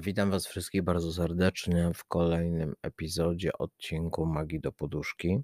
[0.00, 5.42] Witam Was wszystkich bardzo serdecznie w kolejnym epizodzie odcinku Magii do Poduszki.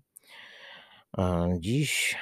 [1.58, 2.16] Dziś,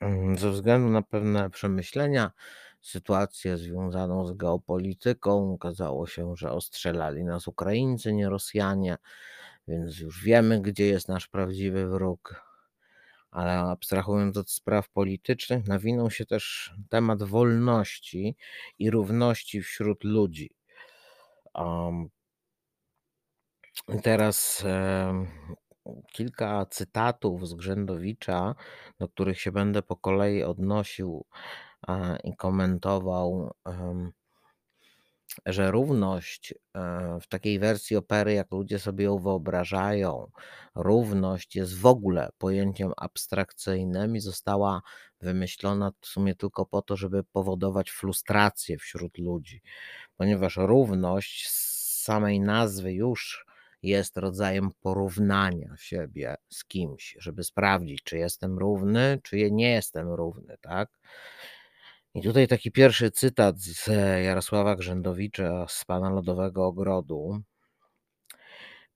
[0.00, 2.32] mm, ze względu na pewne przemyślenia,
[2.80, 8.98] sytuację związaną z geopolityką, okazało się, że ostrzelali nas Ukraińcy, nie Rosjanie,
[9.68, 12.42] więc już wiemy, gdzie jest nasz prawdziwy wróg.
[13.30, 18.36] Ale abstrahując od spraw politycznych, nawinął się też temat wolności
[18.78, 20.57] i równości wśród ludzi.
[21.58, 22.08] Um,
[24.02, 24.64] teraz
[26.12, 28.54] kilka cytatów z Grzędowicza,
[28.98, 31.24] do których się będę po kolei odnosił
[32.24, 33.50] i komentował,
[35.46, 40.30] że równość e, w takiej wersji opery, jak ludzie sobie ją wyobrażają,
[40.74, 44.82] równość jest w ogóle pojęciem abstrakcyjnym i została
[45.20, 49.62] wymyślona w sumie tylko po to, żeby powodować frustrację wśród ludzi
[50.18, 53.46] ponieważ równość z samej nazwy już
[53.82, 60.56] jest rodzajem porównania siebie z kimś, żeby sprawdzić, czy jestem równy, czy nie jestem równy,
[60.60, 60.88] tak?
[62.14, 63.86] I tutaj taki pierwszy cytat z
[64.24, 67.40] Jarosława Grzędowicza z Pana Lodowego Ogrodu.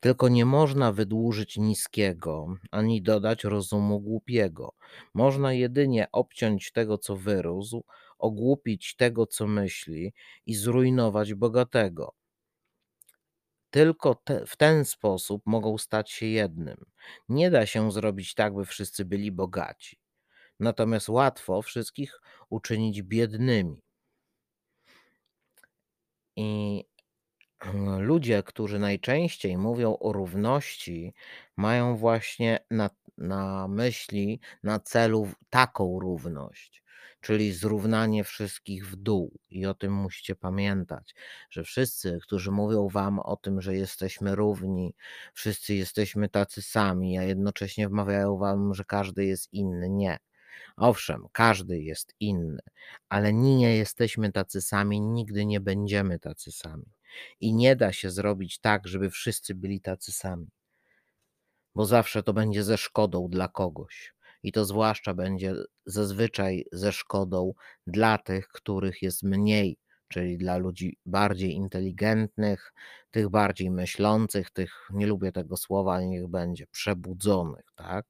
[0.01, 4.75] Tylko nie można wydłużyć niskiego, ani dodać rozumu głupiego.
[5.15, 7.85] Można jedynie obciąć tego, co wyrósł,
[8.23, 10.13] ogłupić tego, co myśli
[10.47, 12.15] i zrujnować bogatego.
[13.71, 16.77] Tylko te, w ten sposób mogą stać się jednym.
[17.29, 19.99] Nie da się zrobić tak, by wszyscy byli bogaci.
[20.61, 22.21] Natomiast łatwo wszystkich
[22.51, 23.83] uczynić biednymi.
[26.37, 26.85] I
[27.99, 31.15] ludzie, którzy najczęściej mówią o równości,
[31.57, 36.82] mają właśnie na, na myśli, na celu taką równość,
[37.23, 39.39] czyli zrównanie wszystkich w dół.
[39.51, 41.15] I o tym musicie pamiętać,
[41.51, 44.95] że wszyscy, którzy mówią wam o tym, że jesteśmy równi,
[45.35, 49.91] wszyscy jesteśmy tacy sami, a jednocześnie wmawiają wam, że każdy jest inny.
[49.91, 50.19] Nie.
[50.77, 52.61] Owszem, każdy jest inny,
[53.09, 56.87] ale nie jesteśmy tacy sami, nigdy nie będziemy tacy sami.
[57.41, 60.49] I nie da się zrobić tak, żeby wszyscy byli tacy sami,
[61.75, 64.15] bo zawsze to będzie ze szkodą dla kogoś.
[64.43, 65.55] I to zwłaszcza będzie
[65.87, 67.53] zazwyczaj ze szkodą
[67.87, 72.73] dla tych, których jest mniej, czyli dla ludzi bardziej inteligentnych,
[73.11, 78.07] tych bardziej myślących, tych, nie lubię tego słowa, ale niech będzie, przebudzonych, tak?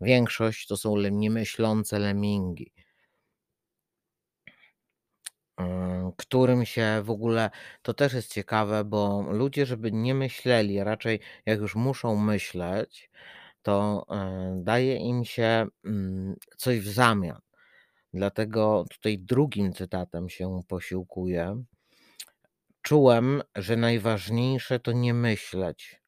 [0.00, 2.72] Większość to są niemyślące lemingi
[6.16, 7.50] którym się w ogóle
[7.82, 13.10] to też jest ciekawe, bo ludzie, żeby nie myśleli, raczej jak już muszą myśleć,
[13.66, 17.40] to e, daje im się mm, coś w zamian.
[18.14, 21.64] Dlatego tutaj drugim cytatem się posiłkuję.
[22.82, 26.02] Czułem, że najważniejsze to nie myśleć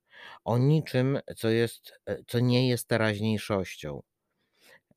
[0.45, 4.03] o niczym, co, jest, e, co nie jest teraźniejszością.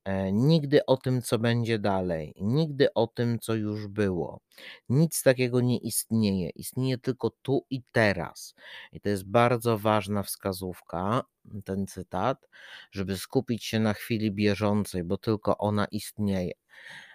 [0.04, 4.40] E, nigdy o tym, co będzie dalej, nigdy o tym, co już było.
[4.88, 6.50] Nic takiego nie istnieje.
[6.50, 8.54] Istnieje tylko tu i teraz.
[8.92, 11.24] I to jest bardzo ważna wskazówka,
[11.64, 12.48] ten cytat,
[12.90, 16.52] żeby skupić się na chwili bieżącej, bo tylko ona istnieje.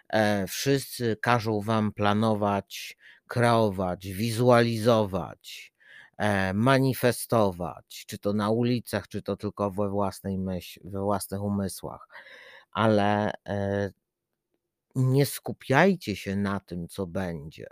[0.09, 5.73] E, wszyscy każą wam planować, kreować, wizualizować
[6.17, 12.07] e, manifestować, czy to na ulicach, czy to tylko we własnej myśli, we własnych umysłach
[12.77, 13.91] ale e,
[14.95, 17.67] nie skupiajcie się na tym, co będzie,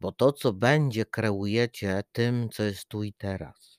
[0.00, 3.78] bo to, co będzie, kreujecie tym, co jest tu i teraz.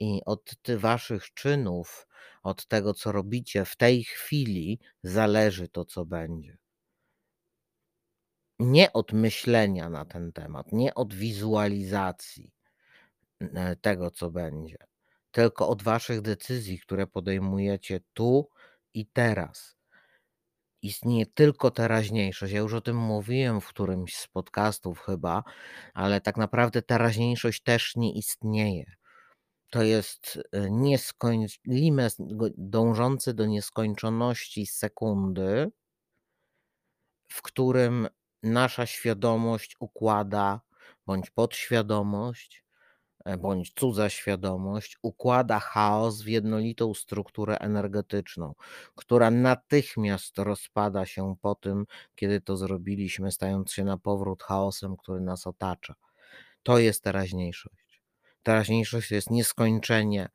[0.00, 2.06] I od waszych czynów,
[2.42, 6.58] od tego, co robicie w tej chwili, zależy to, co będzie.
[8.58, 12.52] Nie od myślenia na ten temat, nie od wizualizacji
[13.40, 14.78] e, tego, co będzie,
[15.30, 18.48] tylko od waszych decyzji, które podejmujecie tu
[18.94, 19.77] i teraz
[20.82, 22.52] istnieje tylko teraźniejszość.
[22.52, 25.42] Ja już o tym mówiłem w którymś z podcastów chyba,
[25.94, 28.84] ale tak naprawdę teraźniejszość też nie istnieje.
[29.70, 31.60] To jest e, nieskończ...
[31.66, 32.16] limit
[32.56, 35.70] dążący do nieskończoności sekundy,
[37.28, 38.08] w którym
[38.42, 40.60] nasza świadomość układa
[41.06, 42.67] bądź podświadomość
[43.36, 48.54] bądź cudza świadomość układa chaos w jednolitą strukturę energetyczną,
[48.94, 55.20] która natychmiast rozpada się po tym, kiedy to zrobiliśmy, stając się na powrót chaosem, który
[55.20, 55.94] nas otacza.
[56.62, 58.02] To jest teraźniejszość.
[58.42, 60.28] Teraźniejszość to jest nieskończenie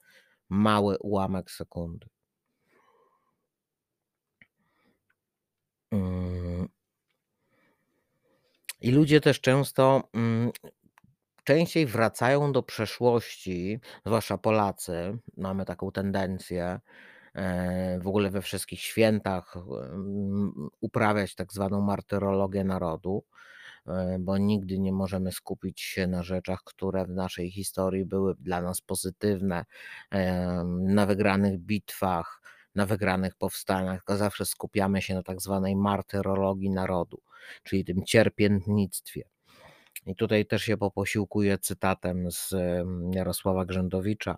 [0.49, 2.07] mały ułamek sekundy.
[5.91, 6.67] Mm.
[8.81, 10.51] I ludzie też często mm,
[11.43, 16.79] częściej wracają do przeszłości, zwłaszcza Polacy, mamy taką tendencję,
[17.35, 23.23] e, w ogóle we wszystkich świętach, mm, uprawiać tak zwaną martyrologię narodu,
[23.87, 28.61] e, bo nigdy nie możemy skupić się na rzeczach, które w naszej historii były dla
[28.61, 29.65] nas pozytywne,
[30.83, 32.41] na wygranych bitwach,
[32.75, 37.21] na wygranych powstaniach, tylko zawsze skupiamy się na tak zwanej martyrologii narodu,
[37.63, 39.32] czyli tym cierpiętnictwie.
[40.05, 42.55] I tutaj też się poposiłkuję cytatem z
[43.11, 44.37] Jarosława Grzędowicza.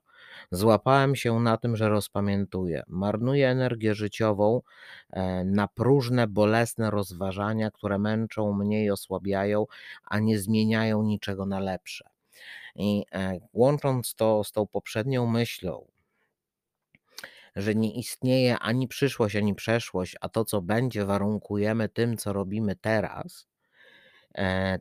[0.52, 2.84] Złapałem się na tym, że rozpamiętuję.
[2.88, 4.62] Marnuję energię życiową
[5.10, 9.66] e, na próżne, bolesne rozważania, które męczą mnie i osłabiają,
[10.04, 12.10] a nie zmieniają niczego na lepsze.
[12.76, 15.86] I e, łącząc to z tą poprzednią myślą,
[17.56, 22.76] że nie istnieje ani przyszłość, ani przeszłość, a to, co będzie, warunkujemy tym, co robimy
[22.76, 23.48] teraz,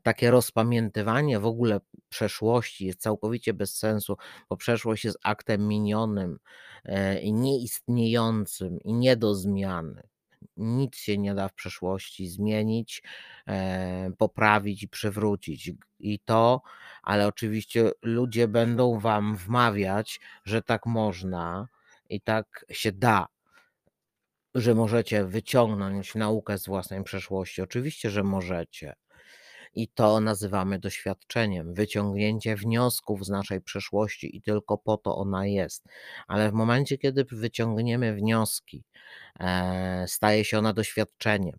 [0.03, 4.17] takie rozpamiętywanie w ogóle przeszłości jest całkowicie bez sensu,
[4.49, 6.39] bo przeszłość jest aktem minionym
[6.85, 10.03] e, i nieistniejącym i nie do zmiany.
[10.57, 13.03] Nic się nie da w przeszłości zmienić,
[13.49, 15.73] e, poprawić i przywrócić.
[15.99, 16.63] I to,
[17.03, 21.69] ale oczywiście ludzie będą wam wmawiać, że tak można
[22.09, 23.27] i tak się da,
[24.55, 27.63] że możecie wyciągnąć naukę z własnej przeszłości.
[27.63, 28.95] Oczywiście, że możecie.
[29.75, 35.85] I to nazywamy doświadczeniem, wyciągnięcie wniosków z naszej przeszłości, i tylko po to ona jest.
[36.27, 38.85] Ale w momencie, kiedy wyciągniemy wnioski,
[39.41, 41.59] e, staje się ona doświadczeniem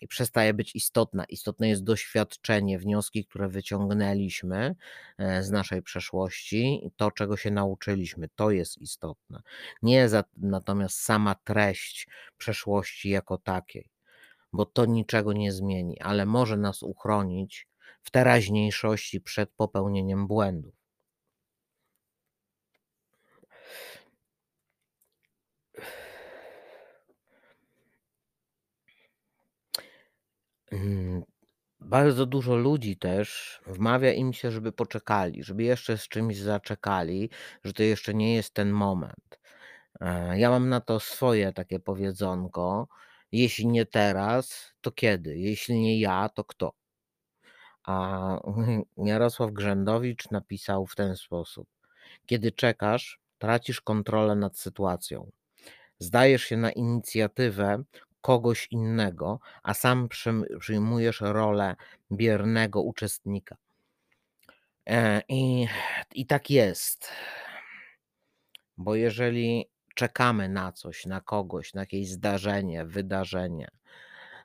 [0.00, 1.24] i przestaje być istotna.
[1.24, 4.74] Istotne jest doświadczenie, wnioski, które wyciągnęliśmy
[5.18, 9.42] e, z naszej przeszłości, to, czego się nauczyliśmy, to jest istotne.
[9.82, 12.08] Nie za, natomiast sama treść
[12.38, 13.90] przeszłości jako takiej,
[14.56, 17.68] bo to niczego nie zmieni, ale może nas uchronić
[18.02, 20.74] w teraźniejszości przed popełnieniem błędów.
[30.72, 31.22] Mm,
[31.80, 37.30] bardzo dużo ludzi też wmawia im się, żeby poczekali, żeby jeszcze z czymś zaczekali,
[37.64, 39.40] że to jeszcze nie jest ten moment.
[40.00, 42.88] E, ja mam na to swoje takie powiedzonko:
[43.32, 45.38] jeśli nie teraz, to kiedy?
[45.38, 46.72] Jeśli nie ja, to kto?
[47.82, 48.38] A
[48.96, 51.68] Jarosław Grzędowicz napisał w ten sposób:
[52.26, 55.30] Kiedy czekasz, tracisz kontrolę nad sytuacją.
[55.98, 57.82] Zdajesz się na inicjatywę
[58.20, 60.08] kogoś innego, a sam
[60.60, 61.76] przyjmujesz rolę
[62.12, 63.56] biernego uczestnika.
[64.86, 65.66] E, I,
[66.14, 67.08] I tak jest.
[68.76, 73.68] Bo jeżeli czekamy na coś, na kogoś, na jakieś zdarzenie, wydarzenie,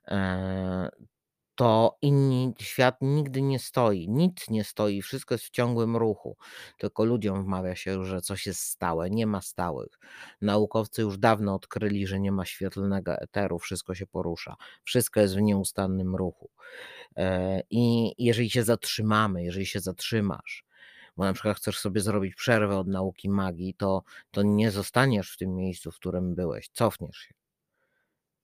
[0.07, 0.89] e,
[1.56, 6.38] to inni, świat nigdy nie stoi, nic nie stoi, wszystko jest w ciągłym ruchu.
[6.77, 10.00] Tylko ludziom wmawia się, że coś jest stałe, nie ma stałych.
[10.42, 15.42] Naukowcy już dawno odkryli, że nie ma świetlnego eteru, wszystko się porusza, wszystko jest w
[15.42, 16.50] nieustannym ruchu.
[17.18, 20.65] E, I jeżeli się zatrzymamy, jeżeli się zatrzymasz,
[21.21, 25.38] bo na przykład chcesz sobie zrobić przerwę od nauki magii, to, to nie zostaniesz w
[25.38, 27.33] tym miejscu, w którym byłeś, cofniesz się.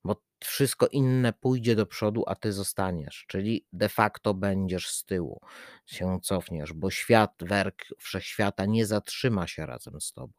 [0.03, 5.41] Bo wszystko inne pójdzie do przodu, a ty zostaniesz, czyli de facto będziesz z tyłu,
[5.85, 10.33] się cofniesz, bo świat, werk wszechświata nie zatrzyma się razem z tobą,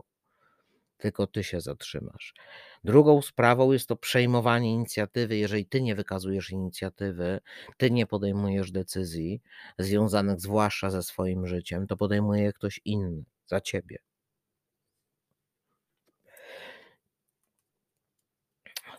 [0.99, 2.35] tylko ty się zatrzymasz.
[2.85, 5.37] Drugą sprawą jest to przejmowanie inicjatywy.
[5.37, 7.40] Jeżeli ty nie wykazujesz inicjatywy,
[7.76, 9.40] ty nie podejmujesz decyzji
[9.78, 13.99] związanych zwłaszcza ze swoim życiem, to podejmuje ktoś inny za ciebie.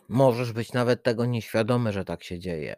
[0.08, 2.76] Możesz być nawet tego nieświadomy, że tak się dzieje,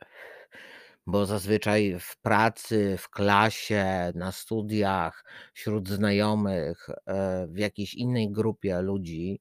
[1.07, 8.83] bo zazwyczaj w pracy, w klasie, na studiach, wśród znajomych, e, w jakiejś innej grupie
[8.83, 9.41] ludzi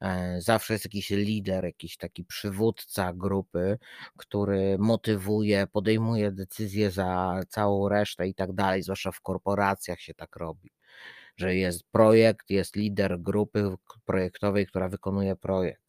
[0.00, 3.78] e, zawsze jest jakiś lider, jakiś taki przywódca grupy,
[4.16, 10.36] który motywuje, podejmuje decyzje za całą resztę i tak dalej, zwłaszcza w korporacjach się tak
[10.36, 10.70] robi.
[11.36, 15.84] Że jest projekt, jest lider grupy projektowej, która wykonuje projekt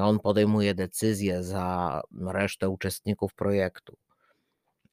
[0.00, 3.96] on podejmuje decyzje za resztę uczestników projektu.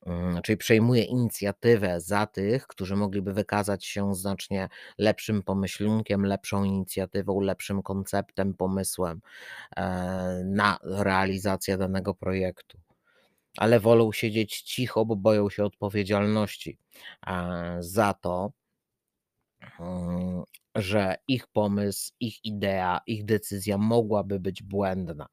[0.05, 7.39] Mm, czyli przejmuje inicjatywę za tych, którzy mogliby wykazać się znacznie lepszym pomyślunkiem, lepszą inicjatywą,
[7.39, 9.21] lepszym konceptem, pomysłem
[9.75, 9.83] e,
[10.45, 12.79] na realizację danego projektu.
[13.57, 16.77] Ale wolą siedzieć cicho, bo boją się odpowiedzialności
[17.27, 18.51] e, za to,
[19.79, 20.43] mm,
[20.75, 25.27] że ich pomysł, ich idea, ich decyzja mogłaby być błędna.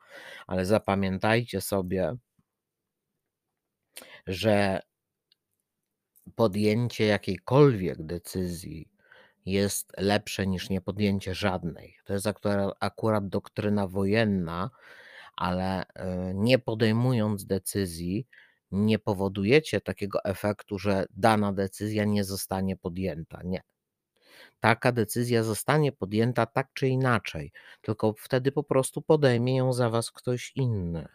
[0.46, 2.16] Ale zapamiętajcie sobie,
[4.26, 4.80] że
[6.34, 8.88] podjęcie jakiejkolwiek decyzji
[9.46, 11.96] jest lepsze niż niepodjęcie żadnej.
[12.04, 14.70] To jest akura akurat doktryna wojenna,
[15.36, 18.26] ale, yy, nie podejmując decyzji,
[18.70, 23.40] nie powodujecie takiego efektu, że dana decyzja nie zostanie podjęta.
[23.44, 23.60] Nie.
[24.60, 30.10] Taka decyzja zostanie podjęta tak czy inaczej, tylko wtedy po prostu podejmie ją za was
[30.10, 31.08] ktoś inny.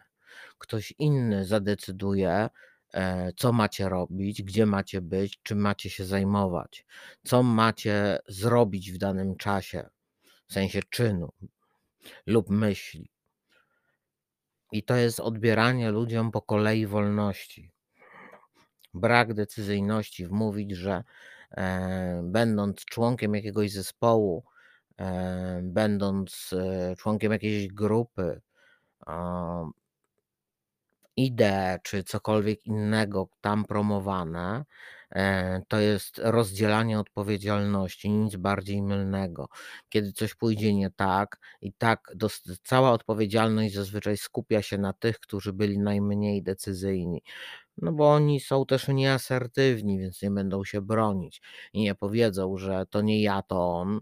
[0.58, 2.50] Ktoś inny zadecyduje, e,
[3.36, 6.86] co macie robić, gdzie macie być, czym macie się zajmować,
[7.24, 9.88] co macie zrobić w danym czasie,
[10.48, 11.32] w sensie czynu
[12.26, 13.10] lub myśli.
[14.72, 17.70] I to jest odbieranie ludziom po kolei wolności.
[18.94, 21.04] Brak decyzyjności, wmówić, że
[21.50, 24.44] e, będąc członkiem jakiegoś zespołu,
[24.98, 28.40] e, będąc e, członkiem jakiejś grupy,
[31.16, 34.64] idee czy cokolwiek innego tam promowane,
[35.10, 39.48] e, to jest rozdzielanie odpowiedzialności, nic bardziej mylnego.
[39.88, 42.12] Kiedy coś pójdzie nie tak, i tak
[42.64, 47.22] cała odpowiedzialność zazwyczaj skupia się na tych, którzy byli najmniej decyzyjni.
[47.78, 51.42] No bo oni są też nieasertywni, więc nie będą się bronić
[51.72, 54.00] i nie powiedzą, że to nie ja, to on,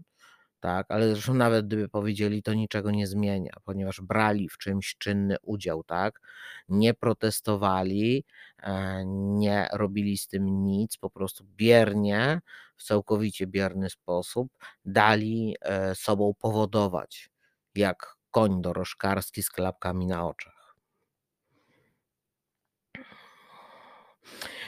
[0.61, 5.35] tak, ale zresztą nawet gdyby powiedzieli, to niczego nie zmienia, ponieważ brali w czymś czynny
[5.41, 6.21] udział, tak,
[6.69, 8.25] nie protestowali,
[8.63, 12.41] e, nie robili z tym nic, po prostu biernie,
[12.77, 14.51] w całkowicie bierny sposób
[14.85, 17.29] dali e, sobą powodować,
[17.75, 20.75] jak koń dorożkarski z klapkami na oczach.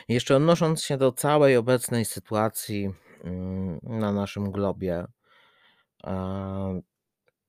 [0.08, 5.06] Jeszcze odnosząc się do całej obecnej sytuacji mm, na naszym globie,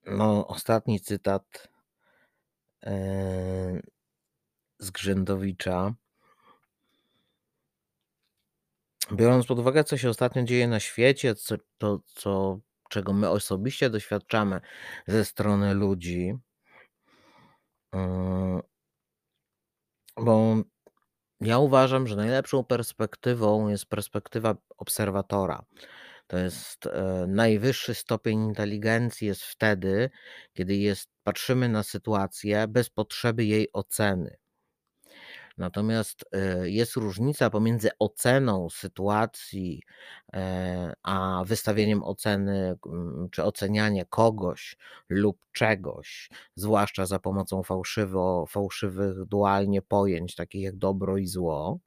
[0.06, 1.68] no, ostatni cytat
[4.78, 5.94] z Grzędowicza.
[9.12, 12.58] Biorąc pod uwagę, co się ostatnio dzieje na świecie, co, to, co,
[12.88, 14.60] czego my osobiście doświadczamy
[15.06, 16.34] ze strony ludzi,
[20.16, 20.56] bo
[21.40, 25.64] ja uważam, że najlepszą perspektywą jest perspektywa obserwatora.
[26.26, 30.10] To jest e, najwyższy stopień inteligencji jest wtedy,
[30.52, 34.36] kiedy jest, patrzymy na sytuację bez potrzeby jej oceny.
[35.58, 39.82] Natomiast e, jest różnica pomiędzy oceną sytuacji,
[40.34, 44.76] e, a wystawieniem oceny, mm, czy ocenianie kogoś
[45.08, 51.78] lub czegoś, zwłaszcza za pomocą fałszywo, fałszywych dualnie pojęć, takich jak dobro i zło,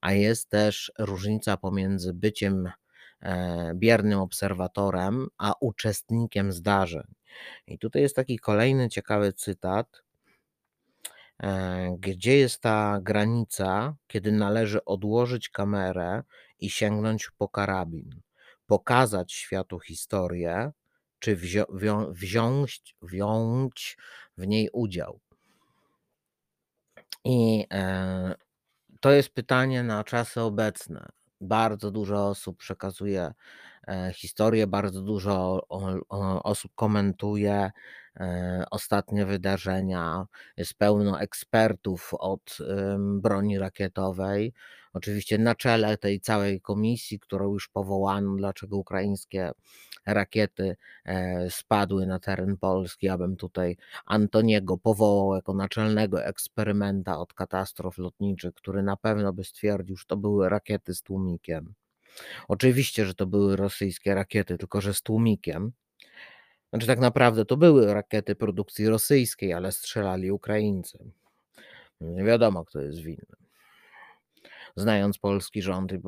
[0.00, 2.70] a jest też różnica pomiędzy byciem
[3.74, 7.14] biernym obserwatorem, a uczestnikiem zdarzeń.
[7.66, 10.02] I tutaj jest taki kolejny ciekawy cytat
[11.42, 16.22] E, gdzie jest ta granica, kiedy należy odłożyć kamerę
[16.58, 18.20] i sięgnąć po karabin,
[18.66, 20.72] pokazać światu historię,
[21.18, 21.64] czy wzią,
[22.10, 23.98] wziąć, wziąć
[24.36, 25.20] w niej udział.
[27.24, 28.34] I e,
[29.00, 31.08] to jest pytanie na czasy obecne.
[31.40, 33.32] Bardzo dużo osób przekazuje
[33.88, 35.66] e, historię, bardzo dużo
[36.44, 37.70] osób komentuje
[38.20, 40.26] E, ostatnie wydarzenia.
[40.56, 42.58] Jest pełno ekspertów od
[42.98, 44.52] broni rakietowej.
[44.92, 49.50] Oczywiście na czele tej całej komisji, którą już powołano, dlaczego ukraińskie
[50.06, 57.98] rakiety e, spadły na teren Polski, abym tutaj Antoniego powołał jako naczelnego eksperymenta od katastrof
[57.98, 61.74] lotniczych, który na pewno by stwierdził, że to były rakiety z tłumikiem.
[62.48, 65.72] Oczywiście, że to były rosyjskie rakiety, tylko że z tłumikiem.
[66.70, 70.98] Znaczy, tak naprawdę to były rakiety produkcji rosyjskiej, ale strzelali Ukraińcy.
[72.00, 73.39] Nie wiadomo, kto jest winny.
[74.80, 76.00] Znając polski rząd i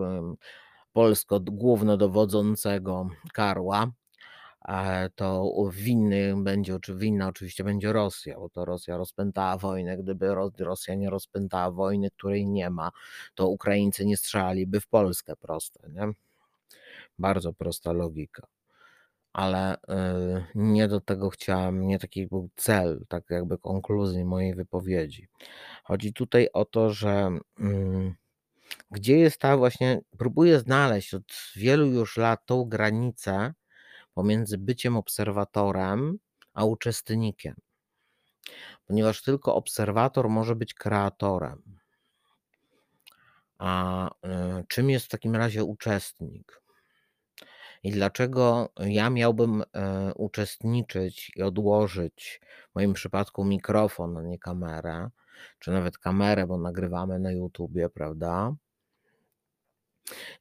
[0.93, 3.91] polsko głównodowodzącego Karła,
[5.14, 9.97] to winny będzie, winna oczywiście będzie Rosja, bo to Rosja rozpętała wojnę.
[9.97, 12.91] Gdyby Rosja nie rozpętała wojny, której nie ma,
[13.35, 15.37] to Ukraińcy nie strzelaliby w Polskę.
[15.37, 16.12] Proste, nie?
[17.19, 18.47] Bardzo prosta logika
[19.33, 19.79] ale y,
[20.55, 25.29] nie do tego chciałem, nie taki był cel, tak jakby konkluzji mojej wypowiedzi.
[25.85, 28.14] Chodzi tutaj o to, że mm,
[28.91, 31.23] gdzie jest ta właśnie, próbuję znaleźć od
[31.57, 33.55] wielu już lat tą granicę
[34.14, 36.19] pomiędzy byciem obserwatorem
[36.55, 37.55] a uczestnikiem.
[38.87, 41.62] Ponieważ tylko obserwator może być kreatorem.
[43.59, 46.62] A y, czym jest w takim razie uczestnik?
[47.83, 55.11] I dlaczego ja miałbym e, uczestniczyć i odłożyć w moim przypadku mikrofon, a nie kamerę,
[55.59, 58.55] czy nawet kamerę, bo nagrywamy na YouTubie, prawda?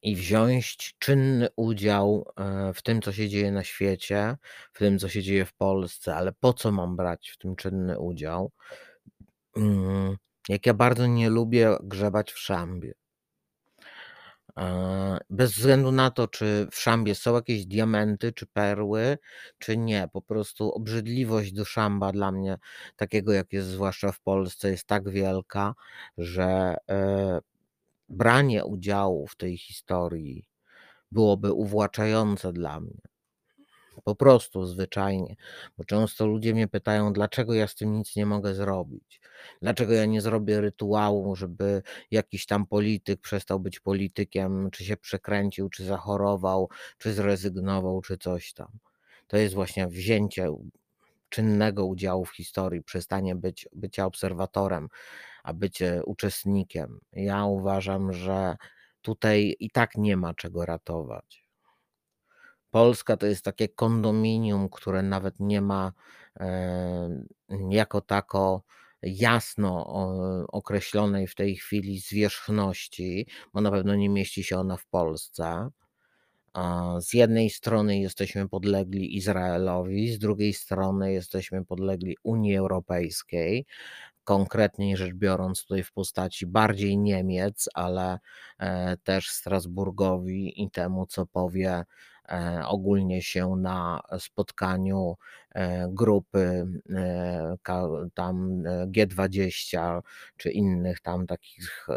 [0.02, 4.38] I wziąć czynny udział, e, w tym, co się dzieje na świecie,
[4.74, 8.00] w tym, co się dzieje w Polsce, ale po co mam brać w tym czynny
[8.00, 8.52] udział?
[9.58, 10.18] Mm,
[10.50, 12.94] jak ja bardzo nie lubię grzebać w szambie.
[15.30, 19.18] Bez względu na to, czy w szambie są jakieś diamenty, czy perły,
[19.60, 20.10] czy nie.
[20.14, 22.58] Po prostu obrzydliwość do szamba dla mnie,
[22.96, 25.74] takiego jak jest zwłaszcza w Polsce, jest tak wielka,
[26.18, 27.40] że e,
[28.10, 30.50] branie udziału w tej historii
[31.12, 33.11] byłoby uwłaczające dla mnie.
[34.04, 35.36] Po prostu zwyczajnie,
[35.78, 39.22] bo często ludzie mnie pytają, dlaczego ja z tym nic nie mogę zrobić.
[39.62, 41.82] Dlaczego ja nie zrobię rytuału, żeby
[42.12, 48.54] jakiś tam polityk przestał być politykiem, czy się przekręcił, czy zachorował, czy zrezygnował, czy coś
[48.54, 48.68] tam.
[49.28, 50.50] To jest właśnie wzięcie
[51.30, 54.88] czynnego udziału w historii, przestanie być bycia obserwatorem,
[55.44, 57.00] a bycie uczestnikiem.
[57.14, 58.56] Ja uważam, że
[59.02, 61.41] tutaj i tak nie ma czego ratować.
[62.72, 65.92] Polska to jest takie kondominium, które nawet nie ma
[67.70, 68.64] jako tako
[69.02, 69.88] jasno
[70.48, 75.70] określonej w tej chwili zwierzchności, bo na pewno nie mieści się ona w Polsce.
[77.00, 83.66] Z jednej strony jesteśmy podlegli Izraelowi, z drugiej strony jesteśmy podlegli Unii Europejskiej,
[84.24, 88.20] konkretniej rzecz biorąc, tutaj w postaci bardziej Niemiec, ale
[88.60, 91.84] e, też Strasburgowi i temu, co powie
[92.68, 95.18] ogólnie się na spotkaniu
[95.52, 97.58] e, grupy e,
[98.14, 100.02] tam G20
[100.38, 101.88] czy innych tam takich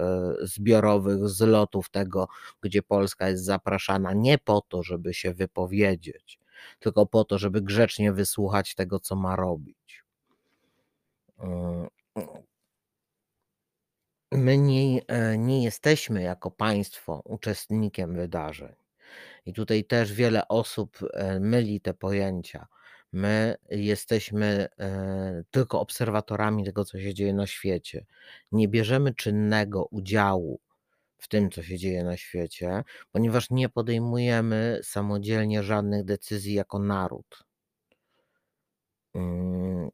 [0.42, 2.28] zbiorowych zlotów tego,
[2.60, 6.38] gdzie Polska jest zapraszana nie po to, żeby się wypowiedzieć,
[6.78, 10.04] tylko po to, żeby grzecznie wysłuchać tego, co ma robić.
[14.32, 15.00] My nie,
[15.38, 18.83] nie jesteśmy jako państwo uczestnikiem wydarzeń.
[19.46, 22.66] I tutaj też wiele osób e, myli te pojęcia.
[23.12, 28.06] My jesteśmy e, tylko obserwatorami tego, co się dzieje na świecie.
[28.52, 30.60] Nie bierzemy czynnego udziału
[31.18, 37.44] w tym, co się dzieje na świecie, ponieważ nie podejmujemy samodzielnie żadnych decyzji jako naród.
[39.14, 39.90] Mm,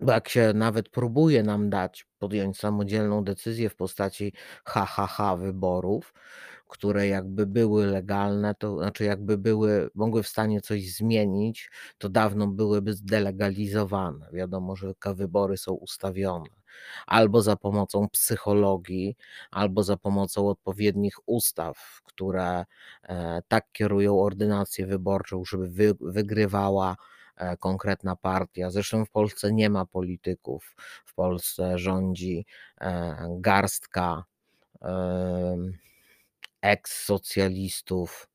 [0.00, 4.32] bo jak się nawet próbuje nam dać podjąć samodzielną decyzję w postaci
[4.64, 6.14] ha-ha-ha wyborów,
[6.70, 12.46] które jakby były legalne, to znaczy jakby były, mogły w stanie coś zmienić, to dawno
[12.46, 14.28] byłyby zdelegalizowane.
[14.32, 16.60] Wiadomo, że wybory są ustawione
[17.06, 19.16] albo za pomocą psychologii,
[19.50, 22.64] albo za pomocą odpowiednich ustaw, które
[23.02, 26.96] e, tak kierują ordynację wyborczą, żeby wy, wygrywała
[27.36, 28.70] e, konkretna partia.
[28.70, 30.76] Zresztą w Polsce nie ma polityków.
[31.04, 32.46] W Polsce rządzi
[32.80, 34.24] e, garstka
[36.62, 38.28] eks-socjalistów,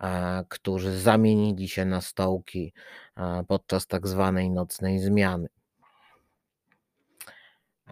[0.00, 2.72] e, którzy zamienili się na stołki
[3.16, 5.48] e, podczas tak zwanej nocnej zmiany.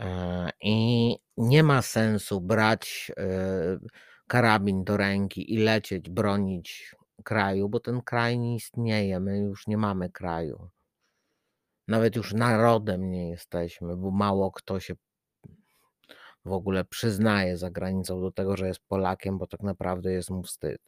[0.01, 3.13] E, I nie ma sensu brać
[4.27, 9.21] karabin do ręki i lecieć, bronić kraju, bo ten kraj nie istnieje.
[9.21, 10.71] My już nie mamy kraju.
[11.89, 14.95] Nawet już narodem nie jesteśmy, bo mało kto się
[16.45, 20.43] w ogóle przyznaje za granicą do tego, że jest Polakiem, bo tak naprawdę jest mu
[20.43, 20.81] wstyd.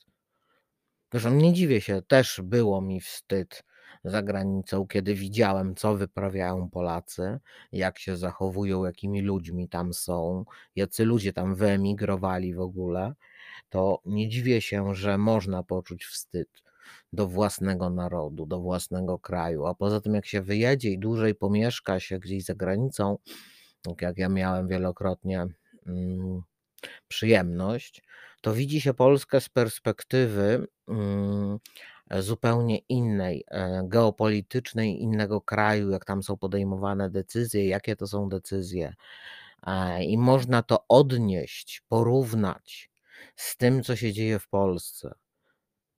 [1.13, 3.63] Zresztą nie dziwię się, też było mi wstyd
[4.05, 7.39] za granicą, kiedy widziałem, co wyprawiają Polacy,
[7.73, 10.45] jak się zachowują, jakimi ludźmi tam są,
[10.77, 13.15] jacy ludzie tam wyemigrowali w ogóle,
[13.69, 16.49] to nie dziwię się, że można poczuć wstyd
[17.13, 19.67] do własnego narodu, do własnego kraju.
[19.67, 23.19] A poza tym, jak się wyjedzie i dłużej pomieszka się gdzieś za granicą,
[24.01, 25.47] jak ja miałem wielokrotnie
[25.87, 26.43] mm,
[27.09, 28.03] przyjemność,
[28.41, 31.59] to widzi się Polskę z perspektywy mm,
[32.11, 38.95] zupełnie innej, e, geopolitycznej, innego kraju, jak tam są podejmowane decyzje, jakie to są decyzje.
[39.67, 42.91] E, I można to odnieść, porównać
[43.37, 45.15] z tym, co się dzieje w Polsce.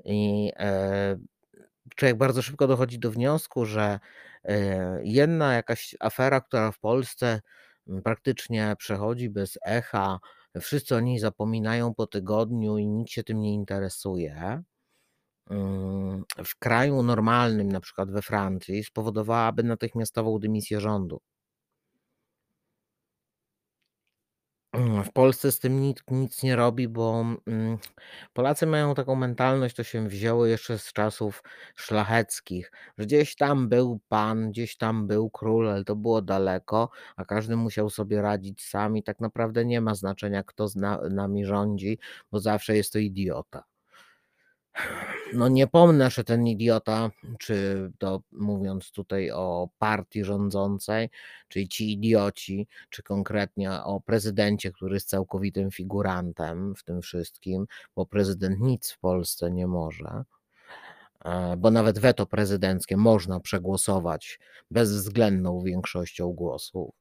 [0.05, 1.19] I e,
[1.97, 4.01] człowiek bardzo szybko dochodzi do wniosku, że
[5.03, 7.41] jedna jakaś afera, która w Polsce
[8.05, 10.19] praktycznie przechodzi bez echa.
[10.61, 14.63] Wszyscy o niej zapominają po tygodniu i nikt się tym nie interesuje.
[15.51, 21.21] Mm, w kraju normalnym, na przykład we Francji, spowodowałaby natychmiastową dymisję rządu.
[24.68, 24.68] Mm,
[25.05, 27.79] w Polsce z tym nikt nic nie robi, bo, mm,
[28.33, 31.43] Polacy mają taką mentalność, to się wzięło jeszcze z czasów
[31.77, 37.25] szlacheckich, że gdzieś tam był pan, gdzieś tam był król, ale to było daleko, a
[37.25, 41.45] każdy musiał sobie radzić sam i tak naprawdę nie ma znaczenia, kto z na nami
[41.45, 41.99] rządzi,
[42.33, 43.78] bo zawsze jest to idiota.
[45.33, 51.11] No nie pomnę, że ten idiota, czy to mówiąc tutaj o partii rządzącej,
[51.49, 58.07] czyli ci idioci, czy konkretnie o prezydencie, który jest całkowitym figurantem w tym wszystkim, bo
[58.07, 60.25] prezydent nic w Polsce nie może,
[61.25, 66.95] e, bo nawet weto prezydenckie można przegłosować bezwzględną większością głosów.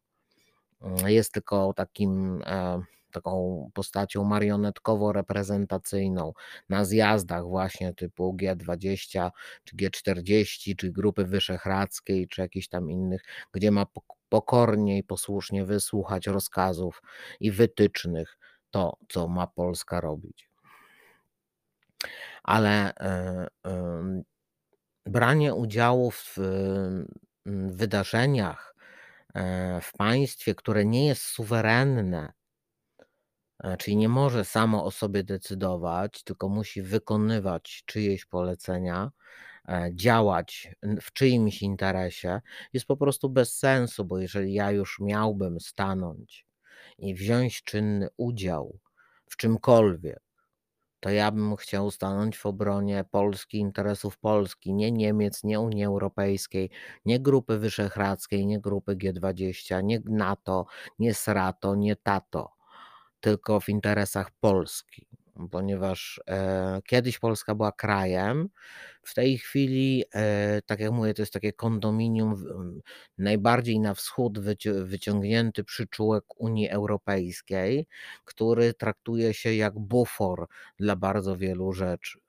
[1.05, 6.31] Jest tylko takim e, taką postacią marionetkowo-reprezentacyjną
[6.69, 9.29] na zjazdach właśnie typu G20
[9.63, 13.85] czy G40 czy Grupy Wyszehradzkiej czy jakichś tam innych, gdzie ma
[14.29, 17.01] pokornie i posłusznie wysłuchać rozkazów
[17.39, 18.37] i wytycznych
[18.71, 20.49] to, co ma Polska robić.
[22.43, 23.47] Ale e,
[25.05, 26.37] branie udziału w
[27.45, 28.75] wydarzeniach
[29.33, 32.33] e, w państwie, które nie jest suwerenne,
[33.79, 39.11] czyli nie może samo o sobie decydować, tylko musi wykonywać czyjeś polecenia,
[39.69, 42.41] e, działać w czyimś interesie,
[42.73, 46.47] jest po prostu bez sensu, bo jeżeli ja już miałbym stanąć
[46.97, 48.79] i wziąć czynny udział
[49.29, 50.21] w czymkolwiek,
[50.99, 56.69] to ja bym chciał stanąć w obronie Polski, interesów Polski, nie Niemiec, nie Unii Europejskiej,
[57.05, 60.65] nie Grupy Wyszehradzkiej, nie Grupy G20, nie NATO,
[60.99, 62.56] nie SRATO, nie TATO
[63.19, 65.07] tylko w interesach Polski,
[65.51, 68.49] ponieważ e, kiedyś Polska była krajem,
[69.03, 72.45] w tej chwili, e, tak jak mówię, to jest takie kondominium
[73.17, 74.39] najbardziej na wschód
[74.83, 77.87] wyciągnięty przyczółek Unii Europejskiej,
[78.25, 80.47] który traktuje się jak bufor
[80.79, 82.19] dla bardzo wielu rzeczy.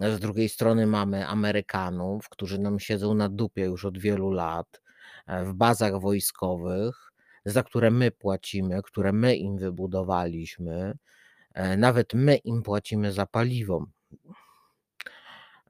[0.00, 4.80] Z drugiej strony mamy Amerykanów, którzy nam siedzą na dupie już od wielu lat
[5.26, 7.12] e, w bazach wojskowych,
[7.44, 10.98] za które my płacimy, które my im wybudowaliśmy,
[11.54, 13.86] e, nawet my im płacimy za paliwo.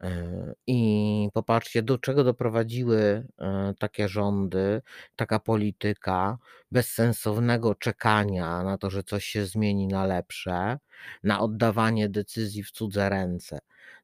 [0.00, 4.82] E, I popatrzcie, do czego doprowadziły e, takie rządy,
[5.16, 6.38] taka polityka
[6.70, 10.78] bezsensownego czekania na to, że coś się zmieni na lepsze,
[11.22, 13.58] na oddawanie decyzji w cudze ręce.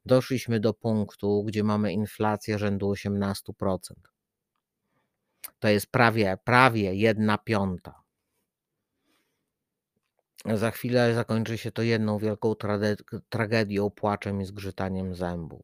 [0.05, 3.93] Doszliśmy do punktu, gdzie mamy inflację rzędu 18%
[5.59, 8.01] to jest prawie, prawie jedna piąta.
[10.45, 12.55] Za chwilę zakończy się to jedną wielką
[13.29, 15.61] tragedią, płaczem i zgrzytaniem zębów.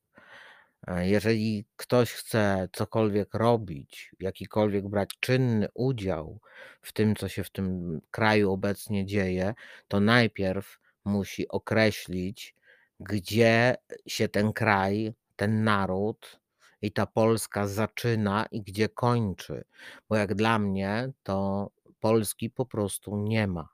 [0.88, 6.40] E, jeżeli ktoś chce cokolwiek robić, jakikolwiek brać czynny udział
[6.82, 9.54] w tym, co się w tym kraju obecnie dzieje,
[9.88, 12.56] to najpierw musi określić,
[13.00, 13.76] gdzie
[14.08, 16.40] się ten kraj, ten naród
[16.82, 19.63] i ta Polska zaczyna i gdzie kończy.
[20.10, 23.70] Bo jak dla mnie, to Polski po prostu nie ma.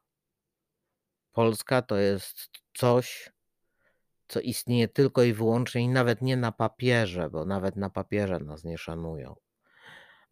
[1.32, 3.32] Polska to jest coś,
[4.28, 8.64] co istnieje tylko i wyłącznie i nawet nie na papierze, bo nawet na papierze nas
[8.64, 9.36] nie szanują.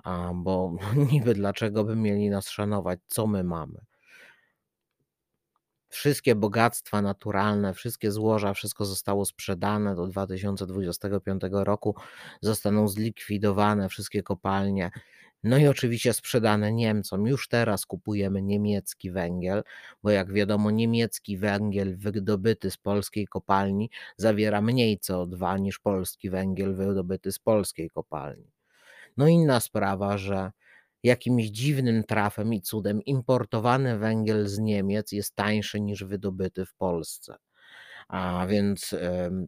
[0.03, 0.75] A, bo
[1.11, 3.85] niby dlaczego by mieli nas szanować, co my mamy?
[5.91, 11.95] Wszystkie bogactwa naturalne, wszystkie złoża, wszystko zostało sprzedane do 2025 roku,
[12.41, 14.91] zostaną zlikwidowane wszystkie kopalnie.
[15.43, 17.27] No i oczywiście sprzedane Niemcom.
[17.27, 19.63] Już teraz kupujemy niemiecki węgiel,
[20.03, 26.75] bo jak wiadomo, niemiecki węgiel wydobyty z polskiej kopalni zawiera mniej CO2 niż polski węgiel
[26.75, 28.51] wydobyty z polskiej kopalni.
[29.17, 30.51] No inna sprawa, że
[31.03, 37.35] jakimś dziwnym trafem i cudem importowany węgiel z Niemiec jest tańszy niż wydobyty w Polsce.
[38.07, 38.95] A więc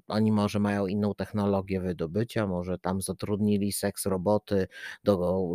[0.08, 4.68] oni może mają inną technologię wydobycia, może tam zatrudnili seks roboty
[5.04, 5.48] do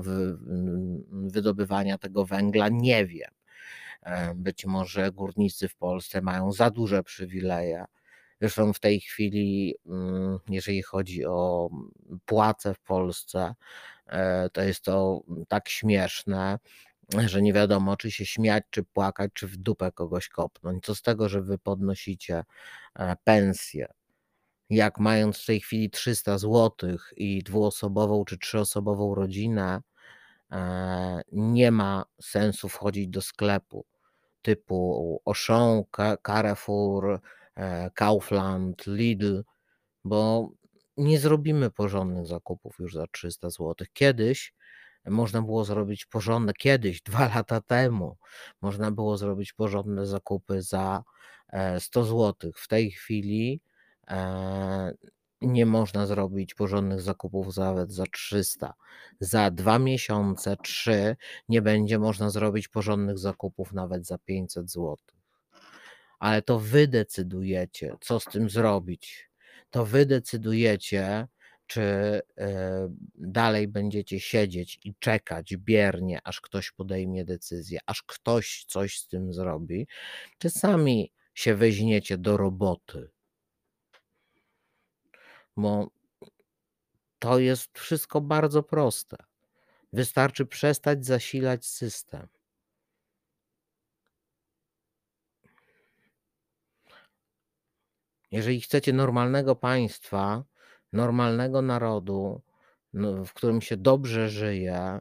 [1.11, 3.31] wydobywania tego węgla, nie wiem.
[4.35, 7.85] Być może górnicy w Polsce mają za duże przywileje.
[8.41, 9.75] Zresztą w tej chwili,
[10.49, 11.71] jeżeli chodzi o
[12.25, 13.55] płace w Polsce,
[14.53, 16.59] to jest to tak śmieszne,
[17.27, 20.85] że nie wiadomo, czy się śmiać, czy płakać, czy w dupę kogoś kopnąć.
[20.85, 22.45] Co z tego, że wy podnosicie
[22.99, 23.87] e, pensję?
[24.71, 26.73] Jak mając w tej chwili 300 zł
[27.17, 29.81] i dwuosobową czy trzyosobową rodzinę,
[30.53, 33.87] e, nie ma sensu wchodzić do sklepu
[34.43, 35.83] typu Auchan,
[36.27, 37.21] Carrefour,
[37.95, 39.43] Kaufland, Lidl,
[40.05, 40.51] bo
[40.99, 43.75] nie zrobimy porządnych zakupów już za 300 zł.
[43.93, 44.55] Kiedyś
[45.07, 48.17] Można było zrobić porządne kiedyś, 2 lata temu,
[48.63, 51.05] można było zrobić porządne zakupy za,
[51.49, 52.53] e, 100 zł.
[52.55, 53.61] W tej chwili,
[54.09, 54.93] e,
[55.41, 58.75] nie można zrobić porządnych zakupów nawet za 300.
[59.21, 61.17] Za 2 miesiące, 3
[61.49, 64.97] nie będzie można zrobić porządnych zakupów nawet za 500 zł.
[66.19, 69.28] Ale to wy decydujecie, co z tym zrobić.
[69.71, 71.29] To wy decydujecie,
[71.67, 71.81] czy,
[72.39, 79.09] e, dalej będziecie siedzieć i czekać biernie, aż ktoś podejmie decyzję, aż ktoś coś z
[79.09, 79.87] tym zrobi,
[80.39, 83.11] czy sami się weźmiecie do roboty.
[85.57, 85.91] Bo
[87.19, 89.17] to jest wszystko bardzo proste.
[89.93, 92.29] Wystarczy przestać zasilać system.
[98.31, 100.45] Jeżeli chcecie normalnego państwa,
[100.93, 102.41] normalnego narodu,
[102.93, 105.01] no, w którym się dobrze żyje,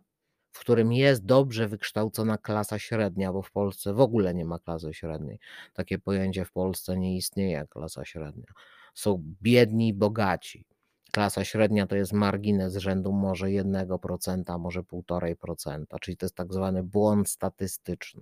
[0.51, 4.93] w którym jest dobrze wykształcona klasa średnia, bo w Polsce w ogóle nie ma klasy
[4.93, 5.39] średniej.
[5.73, 8.53] Takie pojęcie w Polsce nie istnieje klasa średnia.
[8.93, 10.65] Są biedni i bogaci.
[11.11, 16.83] Klasa średnia to jest margines rzędu może 1%, może 1,5%, czyli to jest tak zwany
[16.83, 18.21] błąd statystyczny.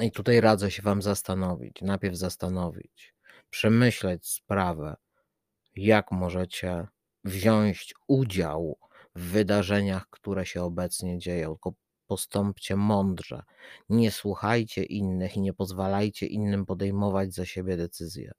[0.00, 3.14] I tutaj radzę się Wam zastanowić, najpierw zastanowić,
[3.50, 4.96] przemyśleć sprawę,
[5.76, 6.86] jak możecie
[7.24, 8.78] wziąć udział
[9.14, 11.72] w wydarzeniach, które się obecnie dzieją, tylko
[12.06, 13.42] postąpcie mądrze.
[13.88, 18.32] Nie słuchajcie innych i nie pozwalajcie innym podejmować za siebie decyzje.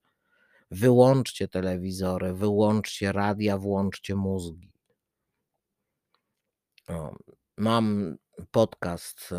[0.71, 4.71] Wyłączcie telewizory, wyłączcie radia, włączcie mózgi.
[6.87, 7.15] O,
[7.57, 8.17] mam
[8.51, 9.29] podcast,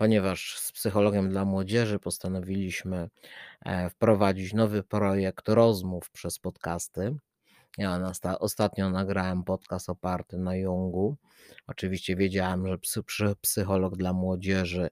[0.00, 3.08] ponieważ z psychologiem dla młodzieży postanowiliśmy
[3.64, 7.16] e, wprowadzić nowy projekt rozmów przez podcasty.
[7.78, 11.16] Ja ostatnio nagrałem podcast oparty na Jungu.
[11.66, 13.00] Oczywiście wiedziałem, że psy,
[13.40, 14.90] psycholog dla młodzieży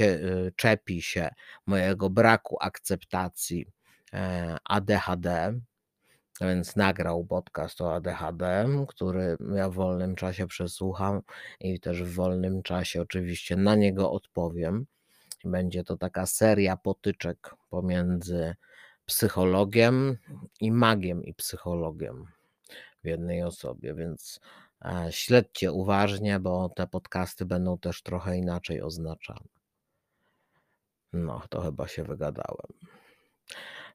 [0.00, 1.28] y, czepi się
[1.66, 3.66] mojego braku akceptacji
[4.12, 5.54] e, ADHD,
[6.40, 11.22] więc nagrał podcast o ADHD, który ja w wolnym czasie przesłucham
[11.60, 14.86] i też w wolnym czasie oczywiście na niego odpowiem.
[15.44, 18.54] Będzie to taka seria potyczek pomiędzy
[19.06, 20.16] psychologiem
[20.60, 22.24] i magiem i psychologiem
[23.04, 24.40] w jednej osobie, więc
[24.84, 29.48] e, śledźcie uważnie, bo te podcasty będą też trochę inaczej oznaczane.
[31.12, 32.72] No, to chyba się wygadałem.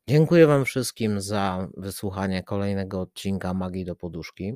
[0.07, 4.53] Dziękuję Wam wszystkim za wysłuchanie kolejnego odcinka Magii do Poduszki.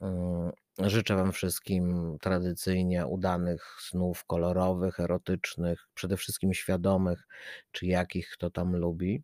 [0.00, 7.26] Mm, życzę Wam wszystkim tradycyjnie udanych snów kolorowych, erotycznych, przede wszystkim świadomych,
[7.72, 9.22] czy jakich kto tam lubi.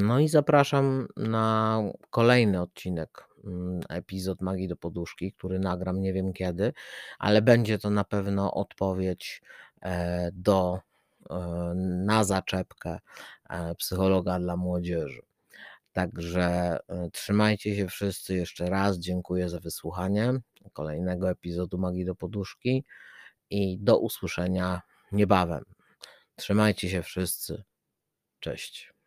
[0.00, 1.78] No i zapraszam na
[2.10, 6.72] kolejny odcinek, mm, epizod Magii do Poduszki, który nagram nie wiem kiedy,
[7.18, 9.42] ale będzie to na pewno odpowiedź
[9.82, 10.80] e, do,
[12.06, 12.98] na zaczepkę
[13.50, 15.22] e, psychologa dla młodzieży.
[15.92, 16.78] Także
[17.12, 18.98] trzymajcie się wszyscy jeszcze raz.
[18.98, 20.32] Dziękuję za wysłuchanie
[20.72, 22.84] kolejnego epizodu Magii do Poduszki
[23.50, 25.64] i do usłyszenia niebawem.
[26.36, 27.62] Trzymajcie się wszyscy.
[28.40, 28.99] Cześć.